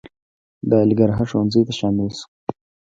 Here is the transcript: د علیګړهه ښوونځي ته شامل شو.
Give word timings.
د 0.69 0.71
علیګړهه 0.81 1.23
ښوونځي 1.29 1.61
ته 1.67 1.73
شامل 1.79 2.09
شو. 2.17 2.25